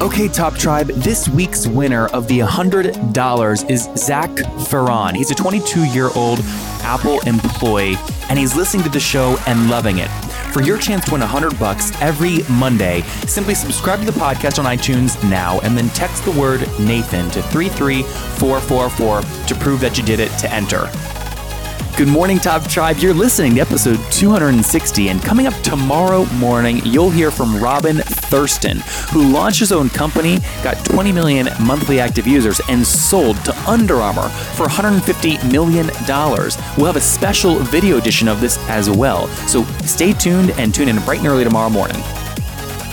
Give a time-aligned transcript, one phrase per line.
[0.00, 4.30] Okay, Top Tribe, this week's winner of the $100 is Zach
[4.66, 5.14] Ferron.
[5.14, 6.40] He's a 22 year old
[6.82, 7.96] Apple employee,
[8.28, 10.08] and he's listening to the show and loving it.
[10.52, 14.64] For your chance to win 100 bucks every Monday, simply subscribe to the podcast on
[14.64, 20.18] iTunes now and then text the word Nathan to 33444 to prove that you did
[20.18, 20.90] it to enter.
[21.94, 22.96] Good morning, Top Tribe.
[23.00, 28.78] You're listening to episode 260, and coming up tomorrow morning, you'll hear from Robin Thurston,
[29.10, 33.96] who launched his own company, got 20 million monthly active users, and sold to Under
[33.96, 35.86] Armour for $150 million.
[36.78, 39.28] We'll have a special video edition of this as well.
[39.46, 42.02] So stay tuned and tune in bright and early tomorrow morning.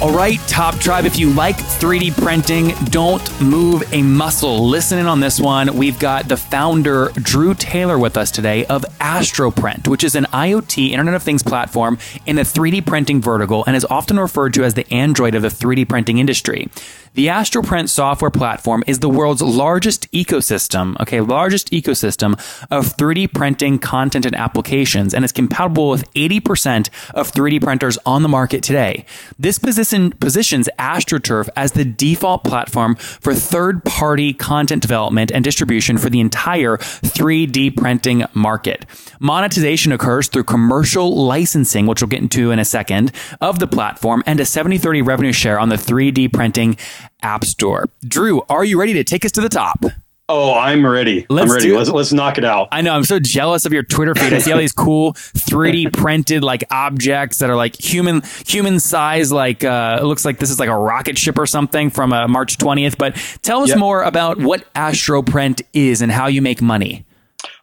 [0.02, 4.66] All right, Top Tribe, if you like 3D printing, don't move a muscle.
[4.66, 5.76] Listen in on this one.
[5.76, 10.92] We've got the founder, Drew Taylor, with us today of AstroPrint, which is an IoT
[10.92, 14.76] Internet of Things platform in the 3D printing vertical and is often referred to as
[14.76, 16.70] the Android of the 3D printing industry.
[17.16, 22.34] The AstroPrint software platform is the world's largest ecosystem, okay, largest ecosystem
[22.72, 28.22] of 3D printing content and applications, and is compatible with 80% of 3D printers on
[28.22, 29.06] the market today.
[29.38, 29.89] This position
[30.20, 36.20] positions AstroTurf as the default platform for third party content development and distribution for the
[36.20, 38.86] entire 3D printing market.
[39.20, 44.24] Monetization occurs through commercial licensing, which we'll get into in a second, of the platform
[44.26, 46.78] and a 70 30 revenue share on the 3D printing
[47.22, 47.86] App Store.
[48.08, 49.84] Drew, are you ready to take us to the top?
[50.32, 51.26] Oh, I'm ready.
[51.30, 51.70] Let's I'm ready.
[51.70, 51.78] do.
[51.78, 52.68] Let's, let's knock it out.
[52.72, 52.94] I know.
[52.94, 54.32] I'm so jealous of your Twitter feed.
[54.32, 59.32] I see all these cool 3D printed like objects that are like human human size.
[59.32, 62.28] Like uh, it looks like this is like a rocket ship or something from uh,
[62.28, 62.98] March 20th.
[62.98, 63.80] But tell us Yep.
[63.80, 67.06] more about what AstroPrint is and how you make money.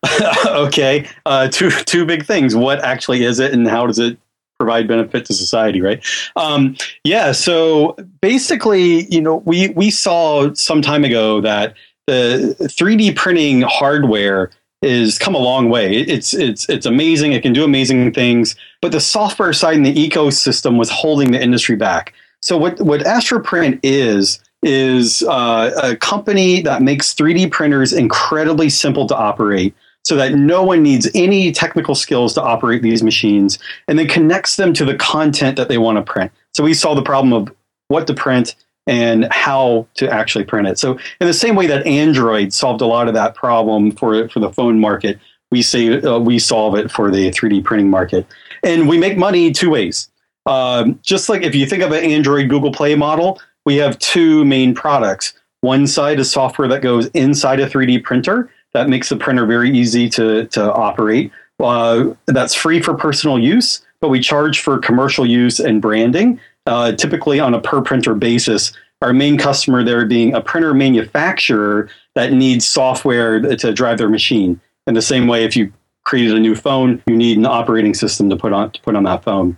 [0.46, 1.06] okay.
[1.24, 2.54] Uh, two two big things.
[2.56, 4.18] What actually is it, and how does it
[4.58, 5.80] provide benefit to society?
[5.80, 6.04] Right.
[6.34, 7.32] Um, yeah.
[7.32, 11.74] So basically, you know, we we saw some time ago that
[12.06, 14.50] the 3D printing hardware
[14.82, 15.96] is come a long way.
[15.96, 17.32] It's it's it's amazing.
[17.32, 21.42] It can do amazing things, but the software side and the ecosystem was holding the
[21.42, 22.14] industry back.
[22.42, 29.06] So what what AstroPrint is is uh, a company that makes 3D printers incredibly simple
[29.06, 29.74] to operate
[30.04, 34.56] so that no one needs any technical skills to operate these machines and then connects
[34.56, 36.30] them to the content that they want to print.
[36.54, 37.52] So we solve the problem of
[37.88, 38.54] what to print
[38.86, 40.78] and how to actually print it.
[40.78, 44.40] So in the same way that Android solved a lot of that problem for for
[44.40, 45.18] the phone market,
[45.50, 48.26] we say uh, we solve it for the 3D printing market,
[48.62, 50.08] and we make money two ways.
[50.46, 54.44] Um, just like if you think of an Android Google Play model, we have two
[54.44, 55.34] main products.
[55.60, 59.70] One side is software that goes inside a 3D printer that makes the printer very
[59.70, 61.32] easy to, to operate.
[61.58, 66.92] Uh, that's free for personal use, but we charge for commercial use and branding, uh,
[66.92, 68.72] typically on a per printer basis.
[69.02, 74.60] Our main customer there being a printer manufacturer that needs software to drive their machine.
[74.86, 75.72] In the same way, if you
[76.04, 79.04] created a new phone, you need an operating system to put on to put on
[79.04, 79.56] that phone.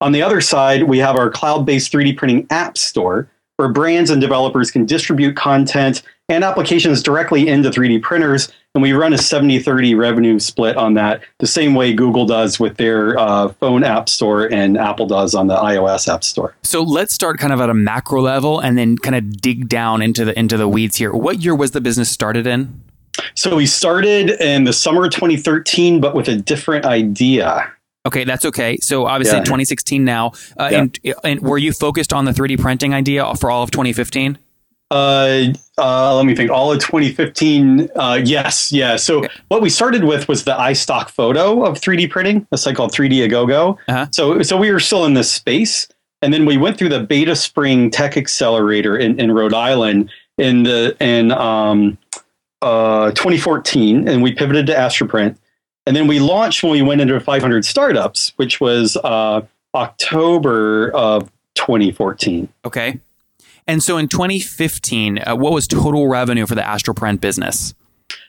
[0.00, 4.20] On the other side, we have our cloud-based 3D printing app store where brands and
[4.20, 8.52] developers can distribute content and applications directly into 3D printers.
[8.74, 12.60] And we run a 70 30 revenue split on that, the same way Google does
[12.60, 16.54] with their uh, phone app store and Apple does on the iOS app store.
[16.62, 20.02] So let's start kind of at a macro level and then kind of dig down
[20.02, 21.12] into the into the weeds here.
[21.12, 22.82] What year was the business started in?
[23.34, 27.72] So we started in the summer of 2013, but with a different idea.
[28.08, 28.76] Okay, that's okay.
[28.80, 29.44] So obviously Yeah.
[29.44, 30.32] 2016 now.
[30.58, 30.78] Uh, Yeah.
[30.80, 34.38] and, and were you focused on the 3D printing idea for all of 2015?
[34.90, 36.50] Uh, uh, let me think.
[36.50, 37.90] All of 2015.
[37.94, 38.96] Uh, yes, yeah.
[38.96, 42.92] So what we started with was the iStock photo of 3D printing, a site called
[42.92, 43.78] 3D A Go Go.
[43.88, 44.06] Uh-huh.
[44.12, 45.86] So so we were still in this space,
[46.22, 50.62] and then we went through the Beta Spring Tech Accelerator in, in Rhode Island in
[50.62, 51.98] the in um,
[52.62, 55.36] uh, 2014, and we pivoted to AstroPrint,
[55.88, 59.40] and then we launched when we went into 500 startups, which was uh,
[59.74, 62.46] October of 2014.
[62.66, 63.00] Okay.
[63.66, 67.72] And so in 2015, uh, what was total revenue for the AstroPrint business?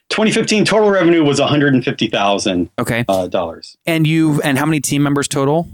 [0.08, 3.04] 2015 total revenue was 150,000 Okay.
[3.08, 3.76] uh, dollars.
[3.86, 5.68] And you and how many team members total?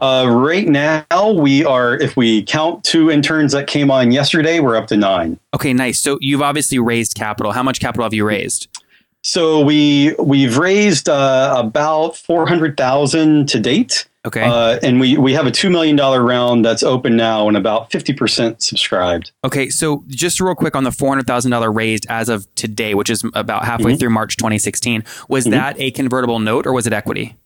[0.00, 4.76] Uh, right now, we are, if we count two interns that came on yesterday, we're
[4.76, 5.40] up to nine.
[5.54, 5.98] Okay, nice.
[5.98, 7.50] So you've obviously raised capital.
[7.50, 8.68] How much capital have you raised?
[9.22, 14.06] So we we've raised uh, about four hundred thousand to date.
[14.26, 14.42] Okay.
[14.42, 18.60] Uh, and we, we have a $2 million round that's open now and about 50%
[18.60, 19.30] subscribed.
[19.42, 23.64] Okay, so just real quick on the $400,000 raised as of today, which is about
[23.64, 24.00] halfway Mhm.
[24.00, 27.36] through March 2016, was that a convertible note or was it equity?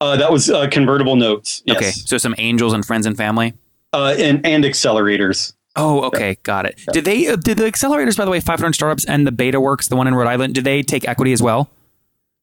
[0.00, 1.62] Uh, that was uh, convertible notes.
[1.64, 1.76] Yes.
[1.78, 3.54] Okay, so some angels and friends and family.
[3.92, 5.54] Uh, and, and accelerators.
[5.80, 6.78] Oh, okay, got it.
[6.92, 9.88] Did they uh, did the accelerators by the way, 500 startups and the Beta Works,
[9.88, 11.70] the one in Rhode Island, did they take equity as well?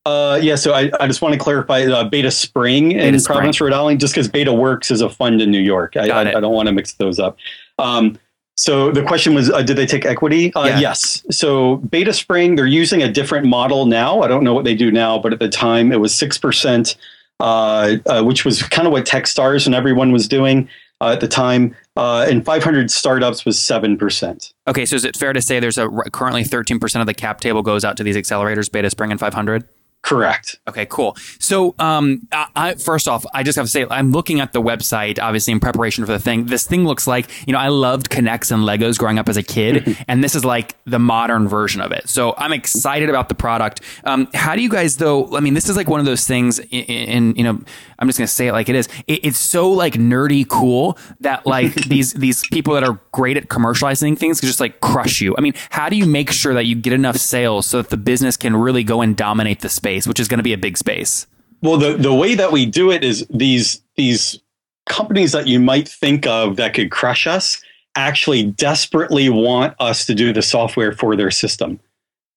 [0.06, 3.36] Uh, yeah, so I, I just want to clarify uh, Beta Spring in Beta Spring.
[3.36, 5.98] Providence, Rhode Island, just because Beta Works is a fund in New York.
[5.98, 6.22] I, I.
[6.22, 7.38] I don't want to mix those up.
[7.78, 8.18] Um,
[8.56, 10.54] so the question was, uh, did they take equity?
[10.54, 10.80] Uh, Yeah.
[10.80, 11.26] Yes.
[11.30, 14.22] So Beta Spring, they're using a different model now.
[14.22, 16.96] I don't know what they do now, but at the time it was 6%,
[17.40, 20.68] uh, uh, which was kind of what Techstars and everyone was doing
[21.02, 21.76] uh, at the time.
[21.96, 24.54] Uh, and 500 startups was 7%.
[24.68, 27.62] Okay, so is it fair to say there's a currently 13% of the cap table
[27.62, 29.68] goes out to these accelerators, Beta Spring and 500?
[30.08, 30.58] Correct.
[30.70, 31.18] Okay, cool.
[31.38, 34.62] So, um, I, I, first off, I just have to say, I'm looking at the
[34.62, 36.46] website, obviously in preparation for the thing.
[36.46, 39.44] This thing looks like, you know, I loved K'NEX and Legos growing up as a
[39.44, 42.08] kid, and this is like the modern version of it.
[42.08, 43.82] So, I'm excited about the product.
[44.06, 45.36] Um, how do you guys, though?
[45.36, 47.60] I mean, this is like one of those things, in, in you know,
[48.00, 48.88] I'm just gonna say it like it is.
[49.08, 53.48] It, it's so like nerdy cool that like these these people that are great at
[53.48, 55.36] commercializing things can just like crush you.
[55.38, 57.98] I mean, how do you make sure that you get enough sales so that the
[57.98, 60.78] business can really go and dominate the space, which is going to be a big
[60.78, 61.26] space?
[61.62, 64.40] Well, the, the way that we do it is these these
[64.86, 67.62] companies that you might think of that could crush us
[67.96, 71.80] actually desperately want us to do the software for their system,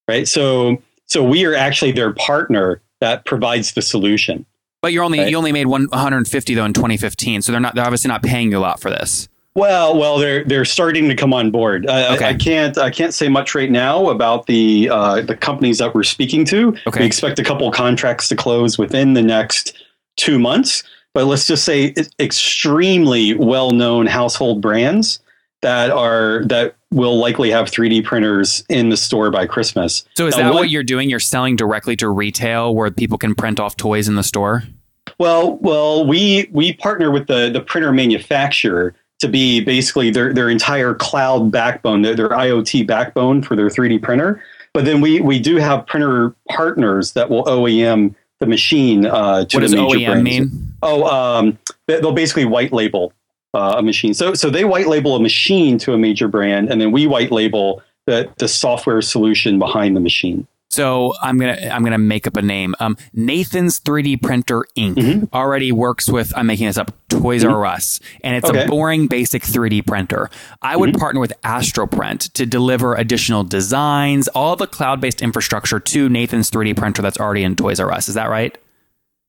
[0.07, 0.27] right?
[0.27, 4.45] So so we are actually their partner that provides the solution.
[4.81, 5.29] But you're only Right.
[5.29, 8.57] you only made 150 though in 2015, so they're not they're obviously not paying you
[8.57, 9.27] a lot for this.
[9.53, 11.87] Well, well, they're they're starting to come on board.
[11.89, 12.29] I, Okay.
[12.29, 16.03] I can't I can't say much right now about the uh, the companies that we're
[16.03, 16.75] speaking to.
[16.87, 17.01] Okay.
[17.01, 19.73] We expect a couple of contracts to close within the next
[20.15, 20.83] two months,
[21.13, 25.19] but let's just say extremely well known household brands
[25.61, 30.03] that are that will likely have 3D printers in the store by Christmas.
[30.15, 31.09] So is Now, that what- what you're doing?
[31.09, 34.63] You're selling directly to retail where people can print off toys in the store?
[35.19, 40.49] Well, well, we we partner with the the printer manufacturer to be basically their their
[40.49, 44.43] entire cloud backbone, their, their IoT backbone for their 3D printer.
[44.73, 49.57] But then we we do have printer partners that will OEM the machine uh, to
[49.57, 50.23] What the major OEM brands.
[50.23, 50.73] mean?
[50.81, 51.57] Oh, um,
[51.87, 53.13] they- they'll basically white label
[53.53, 54.13] uh, a machine.
[54.13, 57.31] So so they white label a machine to a major brand, and then we white
[57.31, 60.47] label the the software solution behind the machine.
[60.71, 62.75] So I'm gonna I'm gonna make up a name.
[62.79, 64.95] Um, Nathan's 3D Printer Inc.
[64.95, 65.35] Mm-hmm.
[65.35, 68.59] already works with I'm making this up Toys R Us, and it's Okay.
[68.59, 68.67] Mm-hmm.
[68.67, 70.29] a boring basic 3D printer.
[70.61, 76.07] I would partner with AstroPrint to deliver additional designs, all the cloud based infrastructure to
[76.09, 78.07] Nathan's 3D printer that's already in Toys R Us.
[78.07, 78.57] Is that right?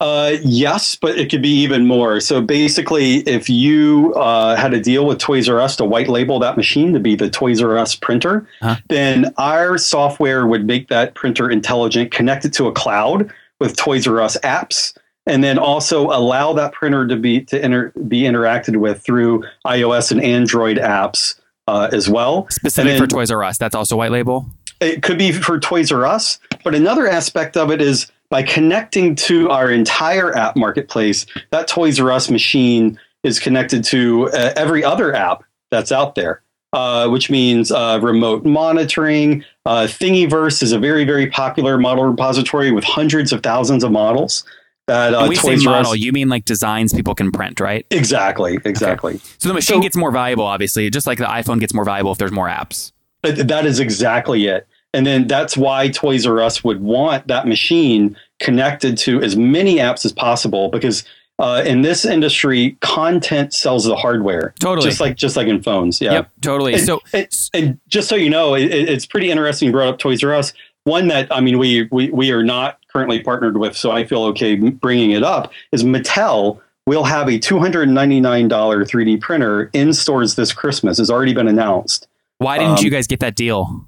[0.02, 2.18] Uh, yes, but it could be even more.
[2.18, 6.40] So basically, if you uh, had a deal with Toys R Us to white label
[6.40, 8.76] that machine to be the Toys R Us printer, Huh.
[8.88, 14.08] then our software would make that printer intelligent, connect it to a cloud with Toys
[14.08, 14.92] R Us apps,
[15.24, 20.10] and then also allow that printer to be to inter, be interacted with through iOS
[20.10, 21.38] and Android apps
[21.68, 22.48] uh, as well.
[22.50, 23.56] Specific for Toys R Us.
[23.56, 24.46] That's also white label.
[24.80, 29.14] it could be for Toys R Us, but another aspect of it is by connecting
[29.14, 34.82] to our entire app marketplace, that Toys R Us machine is connected to uh, every
[34.82, 36.40] other app that's out there,
[36.72, 39.44] uh, which means uh, remote monitoring.
[39.66, 44.44] Uh, Thingiverse is a very, very popular model repository with hundreds of thousands of models.
[44.86, 47.60] That uh, When we say Toys Us- model, you mean like designs people can print,
[47.60, 47.86] right?
[47.90, 49.18] exactly, exactly.
[49.38, 52.12] So the machine So- gets more valuable, obviously, just like the iPhone gets more valuable
[52.12, 52.92] if there's more apps.
[53.22, 54.66] That is exactly it.
[54.94, 59.76] And then that's why Toys R Us would want that machine connected to as many
[59.76, 61.04] apps as possible because
[61.38, 64.54] uh, in this industry, content sells the hardware.
[64.60, 64.86] Totally.
[64.86, 66.00] Just like just like in phones.
[66.00, 66.12] Yeah.
[66.12, 66.74] Yep, totally.
[66.74, 69.98] And, So and, and just so you know, it, it's pretty interesting you brought up
[69.98, 70.52] Toys R Us.
[70.84, 74.24] One that I mean, we, we we are not currently partnered with, so I feel
[74.24, 75.52] okay bringing it up.
[75.72, 80.34] Is Mattel will have a two hundred ninety nine dollar three D printer in stores
[80.34, 80.98] this Christmas.
[80.98, 82.08] It's already been announced.
[82.38, 83.86] why didn't um, you guys get that deal?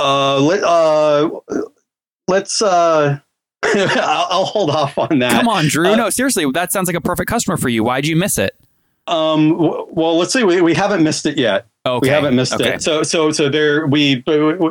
[0.00, 1.30] Uh, let uh,
[2.28, 3.18] let's uh,
[3.64, 5.32] I'll, I'll hold off on that.
[5.32, 5.88] Come on, Drew.
[5.88, 7.84] uh, no, seriously, that sounds like a perfect customer for you.
[7.84, 8.56] Why'd you miss it?
[9.06, 10.44] Um, w- well, let's see.
[10.44, 11.66] We, we haven't missed it yet.
[11.86, 12.08] Okay.
[12.08, 12.74] We haven't missed Okay.
[12.74, 12.82] it.
[12.82, 14.22] So so so there we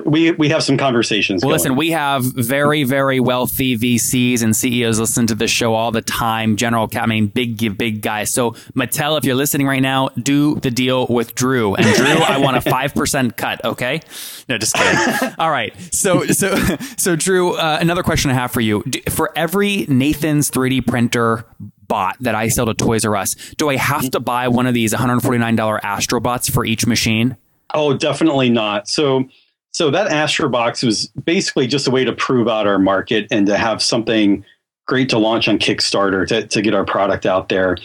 [0.05, 1.41] we we have some conversations.
[1.41, 1.53] Well, going.
[1.59, 6.03] listen, we have very, very wealthy VCs and CEOs listen to this show all the
[6.03, 6.55] time.
[6.55, 8.31] General, I mean, big, big guys.
[8.31, 11.73] So, Mattel, if you're listening right now, do the deal with Drew.
[11.73, 13.65] And Drew, I want a five percent cut.
[13.65, 14.01] Okay?
[14.47, 15.33] No, just kidding.
[15.39, 15.73] all right.
[15.91, 16.55] So, so,
[16.95, 21.43] so, Drew, uh, another question I have for you: For every Nathan's 3D printer
[21.89, 24.73] bot that I sell to Toys R Us, do I have to buy one of
[24.73, 27.35] these $149 Astrobots for each machine?
[27.73, 28.87] Oh, definitely not.
[28.87, 29.25] So,
[29.71, 33.45] so that Astro Box was basically just a way to prove out our market and
[33.47, 34.45] to have something
[34.87, 37.77] great to launch on Kickstarter to, to get our product out there.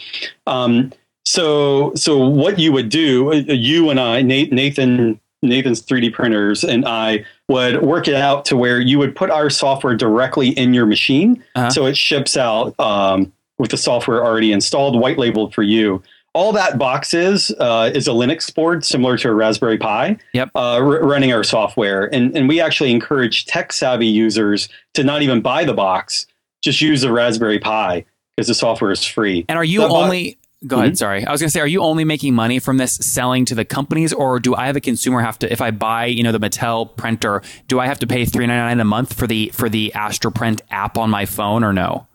[0.47, 0.91] Um,
[1.25, 7.23] so, so what you would do, you and I, Nathan, Nathan's 3D printers, and I
[7.47, 11.43] would work it out to where you would put our software directly in your machine,
[11.55, 11.69] Uh-huh.
[11.69, 16.03] so it ships out um, with the software already installed, white labeled for you
[16.35, 20.17] all that box is uh, is a Linux board similar to a Raspberry Pi.
[20.33, 20.49] Yep.
[20.53, 25.21] Uh, r- running our software, and and we actually encourage tech savvy users to not
[25.21, 26.27] even buy the box,
[26.61, 29.45] just use the Raspberry Pi because the software is free.
[29.47, 31.25] And are you That only go ahead, sorry.
[31.25, 34.11] I was gonna say, are you only making money from this selling to the companies,
[34.11, 36.95] or do I have a consumer have to if I buy, you know, the Mattel
[36.97, 39.93] printer, do I have to pay three ninety nine a month for the for the
[39.95, 42.07] AstroPrint app on my phone or no?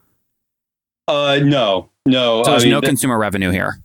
[1.09, 2.43] Uh, no, no.
[2.45, 3.79] So I there's mean, no consumer revenue here.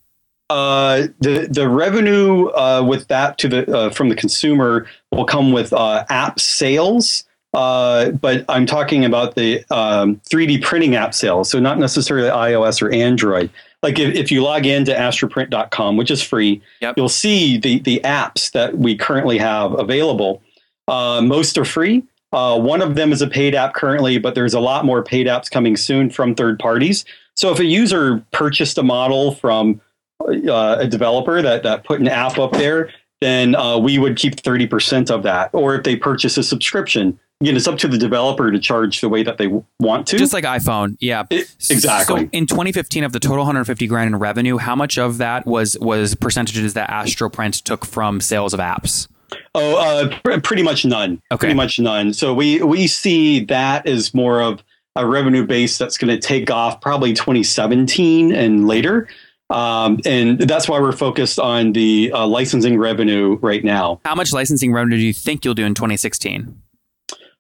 [0.50, 5.51] Uh, the the revenue uh, with that to the uh, from the consumer will come
[5.51, 7.24] with uh, app sales.
[7.53, 12.81] Uh, but I'm talking about the um, 3D printing app sales, so not necessarily iOS
[12.81, 13.50] or Android.
[13.81, 16.95] Like if, if you log into astroprint.com, which is free, Yep.
[16.98, 20.41] you'll see the the apps that we currently have available.
[20.88, 22.03] Uh, most are free.
[22.36, 25.25] Uh, one of them is a paid app currently, but there's a lot more paid
[25.27, 27.06] apps coming soon from third parties.
[27.36, 29.80] So if a user purchased a model from
[30.27, 34.39] uh, a developer that that put an app up there, then uh, we would keep
[34.39, 35.50] thirty percent of that.
[35.54, 39.10] Or if they purchase a subscription, again, it's up to the developer to charge the
[39.10, 39.48] way that they
[39.80, 40.18] want to.
[40.18, 42.24] Just like iPhone, yeah, It- exactly.
[42.24, 45.77] So in 2015, of the total 150 grand in revenue, how much of that was
[45.80, 49.08] was percentages that AstroPrint took from sales of apps?
[49.53, 51.22] Oh, uh, pr- pretty much none.
[51.32, 51.39] Okay.
[51.39, 52.13] Pretty much none.
[52.13, 54.63] So we we see that as more of
[54.96, 59.08] a revenue base that's going to take off probably 2017 and later.
[59.50, 64.00] Um, and that's why we're focused on the uh, licensing revenue right now.
[64.05, 66.62] How much licensing revenue do you think you'll do in 2016?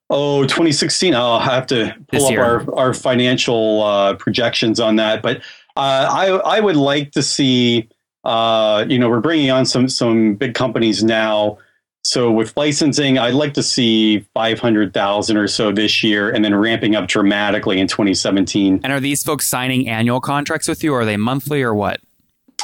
[0.09, 1.15] Oh, 2016.
[1.15, 5.23] I'll have to pull up our, our financial uh, projections on that.
[5.23, 5.37] But
[5.75, 7.89] uh, I I would like to see.
[8.23, 11.57] Uh, you know, we're bringing on some some big companies now.
[12.05, 16.95] So with licensing, I'd like to see 500,000 or so this year, and then ramping
[16.95, 18.81] up dramatically in 2017.
[18.83, 21.99] And are these folks signing annual contracts with you, or are they monthly, or what?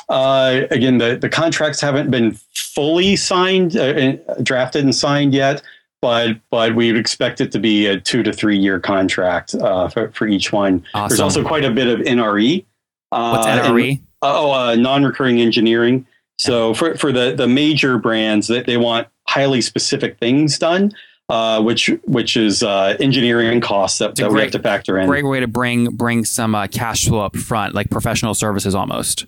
[0.10, 5.64] Uh, again, the, the contracts haven't been fully signed, uh, drafted, and signed yet,
[6.04, 9.88] but but we would expect it to be a two to three year contract uh,
[9.88, 10.86] for, for each one.
[10.94, 12.64] There's also quite a bit of NRE.
[13.12, 14.02] Uh, What's and- NRE?
[14.22, 16.06] oh, uh, non-recurring engineering.
[16.38, 20.92] So for, for the, the major brands that they want highly specific things done,
[21.30, 25.08] uh, which which is uh, engineering costs that, that we great- have to factor in.
[25.08, 29.26] Great way to bring bring some uh, cash flow up front, like professional services almost.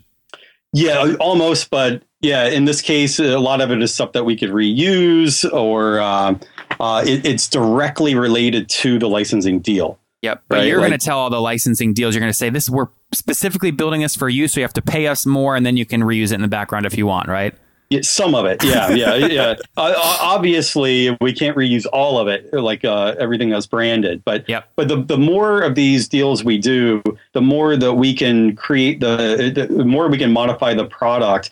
[0.76, 4.36] Yeah, almost, but yeah, in this case, a lot of it is stuff that we
[4.36, 6.34] could reuse, or uh,
[6.80, 9.98] uh, it, it's directly related to the licensing deal.
[10.22, 10.42] Yep.
[10.48, 12.14] But Right, you're like- going to tell all the licensing deals.
[12.14, 12.68] You're going to say this.
[12.68, 15.76] We're specifically building this for you, so you have to pay us more, and then
[15.76, 17.54] you can reuse it in the background if you want, right?
[17.90, 19.54] Yeah, some of it, yeah, yeah, yeah.
[19.76, 24.22] Uh, obviously, we can't reuse all of it, like uh, everything that's branded.
[24.24, 24.68] But Yep.
[24.76, 29.00] but the the more of these deals we do, the more that we can create
[29.00, 31.50] the the more we can modify the product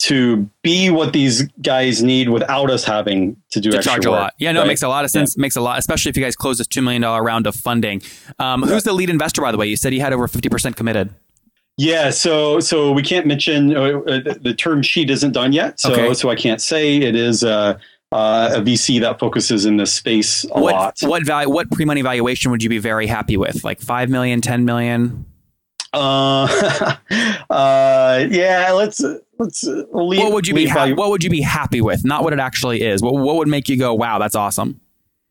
[0.00, 4.10] to be what these guys need without us having to do to extra charge a
[4.10, 4.34] work, lot.
[4.38, 5.36] Yeah, no, it makes a lot of sense.
[5.38, 8.02] Makes a lot, especially if you guys close this two million dollar round of funding.
[8.38, 9.66] Um, who's the lead investor, by the way?
[9.66, 11.14] You said he had over fifty percent committed.
[11.78, 15.80] Yeah, so so we can't mention uh, uh, the, the term sheet isn't done yet,
[15.80, 16.14] so Okay.
[16.14, 17.78] so I can't say it is uh,
[18.12, 20.98] uh, a VC that focuses in this space a what lot.
[21.02, 21.48] what value?
[21.48, 23.64] What pre money valuation would you be very happy with?
[23.64, 25.24] Like five million, ten million?
[25.94, 26.46] Uh,
[27.50, 29.02] uh, yeah, let's
[29.38, 30.22] let's leave.
[30.22, 30.66] What would you be?
[30.66, 32.04] Ha- what would you be happy with?
[32.04, 33.02] Not what it actually is.
[33.02, 34.78] What what would make you go, wow, that's awesome?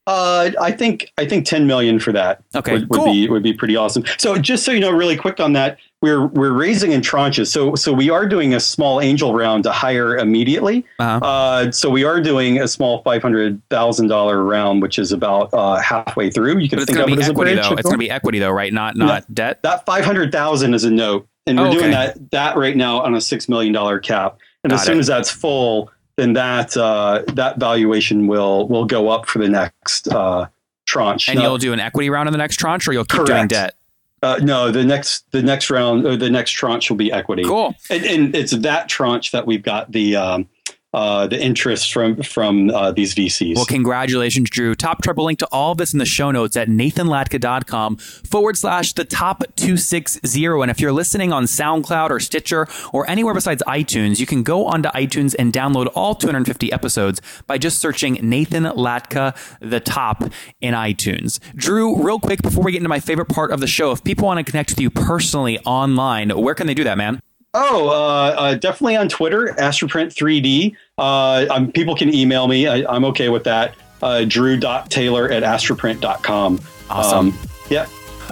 [0.08, 2.44] Uh, I think I think ten million for that.
[2.56, 3.06] Okay, would, would cool.
[3.06, 4.04] be would be pretty awesome.
[4.18, 7.48] So just so you know, really quick on that, we're we're raising in tranches.
[7.48, 10.86] So so we are doing a small angel round to hire immediately.
[11.00, 11.24] Uh-huh.
[11.26, 15.54] Uh, so we are doing a small five hundred thousand dollar round, which is about
[15.54, 16.58] uh, halfway through.
[16.58, 17.56] You can But it's think of it as a bridge.
[17.62, 17.74] though.
[17.74, 18.74] It's going to be equity though, right?
[18.74, 19.62] Not not debt.
[19.64, 23.02] that five hundred thousand is a note, and we're Oh, doing that that right now
[23.02, 24.38] on a six million dollar cap.
[24.64, 25.02] And as soon it.
[25.02, 30.08] as that's full, then that uh, that valuation will will go up for the next
[30.08, 30.48] uh,
[30.86, 31.30] tranche.
[31.30, 33.48] And Now- you'll do an equity round in the next tranche, or you'll keep doing
[33.48, 33.76] debt.
[34.22, 37.44] Uh, no, the next the next round or the next tranche will be equity.
[37.44, 37.76] Cool.
[37.90, 40.48] and, and it's that tranche that we've got the um,
[40.94, 43.56] uh, the interest from from uh, these VCs.
[43.56, 44.76] Well, congratulations, Drew.
[44.76, 48.94] Top will link to all of this in the show notes at nathanlatka.com forward slash
[48.94, 50.46] the top 260.
[50.46, 54.66] And if you're listening on SoundCloud or Stitcher or anywhere besides iTunes, you can go
[54.66, 60.24] onto iTunes and download all 250 episodes by just searching Nathan Latka, the top
[60.60, 61.40] in iTunes.
[61.56, 64.26] Drew, real quick before we get into my favorite part of the show, if people
[64.26, 67.22] want to connect with you personally online, where can they do that, man?
[67.54, 70.76] Oh, uh, uh, definitely on Twitter, Astroprint3D.
[70.98, 72.68] Uh, um, people can email me.
[72.68, 73.76] I, I'm okay with that.
[74.02, 76.62] Uh, drew.taylor at astroprint.com.
[76.90, 77.30] Awesome.
[77.30, 77.40] Um,
[77.70, 77.88] yeah.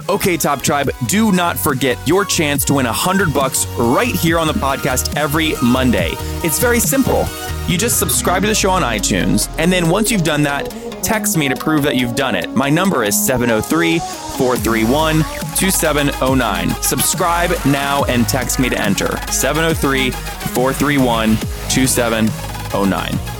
[0.08, 4.38] Okay, Top Tribe, do not forget your chance to win a hundred bucks right here
[4.38, 6.12] on the podcast every Monday.
[6.42, 7.26] It's very simple.
[7.68, 10.72] You just subscribe to the show on iTunes, and then once you've done that,
[11.10, 12.48] text me to prove that you've done it.
[12.50, 15.16] My number is 703 431
[15.56, 16.70] 2709.
[16.84, 21.30] Subscribe now and text me to enter 703 431
[21.68, 23.39] 2709.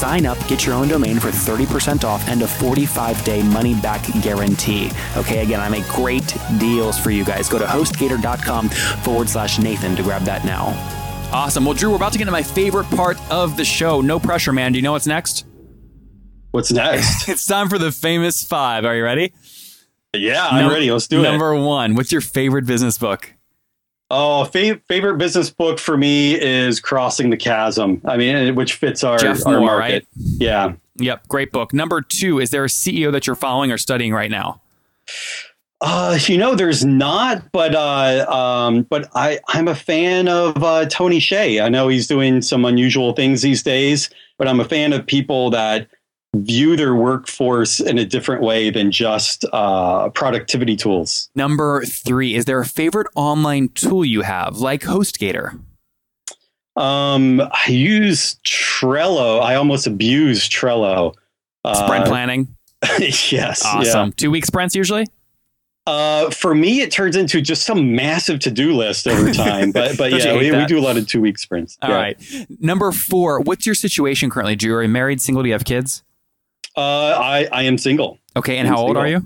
[0.00, 4.04] sign up, get your own domain for 30% off and a 45 day money back
[4.22, 4.90] guarantee.
[5.16, 7.48] Okay, again, I make great deals for you guys.
[7.48, 8.68] Go to hostgator.com
[9.04, 10.68] forward slash Nathan to grab that now.
[11.32, 11.64] Awesome.
[11.64, 14.00] Well, Drew, we're about to get into my favorite part of the show.
[14.00, 14.72] No pressure, man.
[14.72, 15.46] Do you know what's next?
[16.50, 17.28] What's next?
[17.28, 18.84] It's time for the famous five.
[18.84, 19.32] Are you ready?
[20.16, 20.90] yeah, I'm Num- ready.
[20.90, 21.22] Let's do it.
[21.22, 23.32] Number one, what's your favorite business book?
[24.10, 28.00] Oh, fav- favorite business book for me is Crossing the Chasm.
[28.04, 29.92] I mean, which fits our, Jeff our Moore, market.
[29.92, 30.06] right?
[30.16, 30.72] Yeah.
[30.96, 31.72] Yep, great book.
[31.72, 34.60] Number two, is there a CEO that you're following or studying right now?
[35.80, 40.84] Uh, you know, there's not, but uh, um, but I I'm a fan of uh,
[40.86, 41.62] Tony Hsieh.
[41.62, 45.48] I know he's doing some unusual things these days, but I'm a fan of people
[45.50, 45.88] that
[46.36, 51.28] view their workforce in a different way than just uh, productivity tools.
[51.34, 55.58] Number three, is there a favorite online tool you have, like HostGator?
[56.76, 59.40] Um, I use Trello.
[59.42, 61.14] I almost abuse Trello.
[61.74, 62.56] Sprint Uh, planning.
[62.98, 63.64] yes.
[63.64, 64.08] Awesome.
[64.08, 64.12] Yeah.
[64.16, 65.06] Two week sprints usually?
[65.86, 69.72] Uh, for me, it turns into just some massive to do list over time.
[69.72, 71.76] But but yeah, we, we do a lot of two week sprints.
[71.82, 71.96] All yeah.
[71.96, 72.46] right.
[72.60, 74.74] Number four, what's your situation currently, Drew?
[74.76, 75.42] Are you married, single?
[75.42, 76.04] Do you have kids?
[76.80, 78.18] Uh, I I am single.
[78.36, 78.56] Okay.
[78.58, 79.22] And I'm how old are you?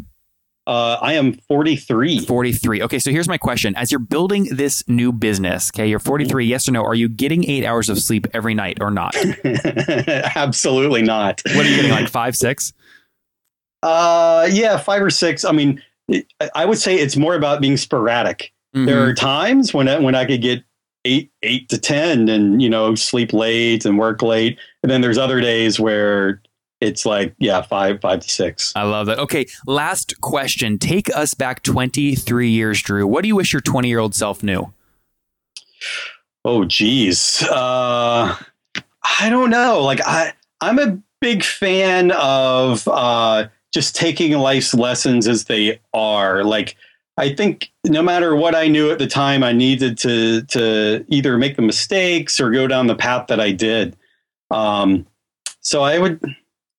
[0.66, 2.20] Uh, I am 43.
[2.20, 2.82] 43.
[2.84, 2.98] Okay.
[2.98, 3.76] So here's my question.
[3.76, 7.44] As you're building this new business, okay, you're 43, yes or no, are you getting
[7.48, 9.14] eight hours of sleep every night or not?
[9.44, 11.42] Absolutely not.
[11.54, 12.72] What are you getting, like five, six?
[13.82, 15.44] Uh, yeah, five or six.
[15.44, 15.82] I mean,
[16.54, 18.50] I would say it's more about being sporadic.
[18.72, 19.08] There Mhm.
[19.10, 20.64] are times when I, when I could get
[21.04, 25.18] eight eight to ten, and you know, sleep late and work late, and then there's
[25.18, 26.40] other days where
[26.84, 28.72] it's like yeah, five five to six.
[28.76, 29.18] I love that.
[29.18, 29.46] Okay.
[29.66, 30.78] Last question.
[30.78, 33.06] Take us back 23 years, Drew.
[33.06, 34.72] What do you wish your 20 year old self knew?
[36.44, 37.42] Oh, geez.
[37.42, 38.36] Uh,
[39.20, 39.82] I don't know.
[39.82, 46.44] Like I, I'm a big fan of uh, just taking life's lessons as they are.
[46.44, 46.76] Like
[47.16, 51.38] I think no matter what I knew at the time, I needed to to either
[51.38, 53.96] make the mistakes or go down the path that I did.
[54.50, 55.06] Um,
[55.60, 56.20] so I would,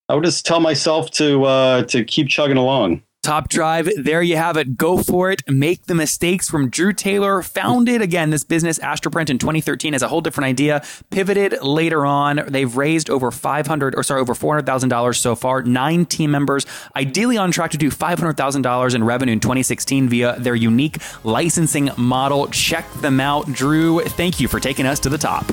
[0.08, 3.02] I would just tell myself to uh, to keep chugging along.
[3.26, 4.76] Top Tribe, there you have it.
[4.76, 5.42] Go for it.
[5.48, 7.42] Make the mistakes from Drew Taylor.
[7.42, 10.84] Founded again this business, Astroprint, in 2013 as a whole different idea.
[11.10, 12.44] Pivoted later on.
[12.46, 15.62] They've raised over 500 or sorry, over $400,000 so far.
[15.62, 20.54] Nine team members, ideally on track to do $500,000 in revenue in 2016 via their
[20.54, 22.46] unique licensing model.
[22.46, 23.52] Check them out.
[23.52, 25.50] Drew, thank you for taking us to the top.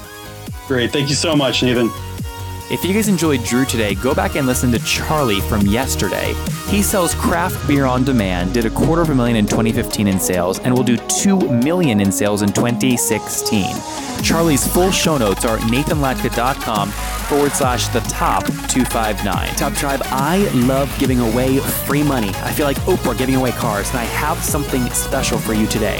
[0.67, 1.89] Great, thank you so much, Nathan.
[2.71, 6.33] If you guys enjoyed Drew today, go back and listen to Charlie from yesterday.
[6.69, 10.17] He sells craft beer on demand, did a quarter of a million in 2015 in
[10.17, 13.75] sales, and will do 2 million in sales in 2016.
[14.23, 16.89] Charlie's full show notes are nathanlatka.com
[17.27, 19.55] forward slash the top 259.
[19.55, 22.29] Top Tribe, I love giving away free money.
[22.29, 25.99] I feel like Oprah giving away cars, and I have something special for you today.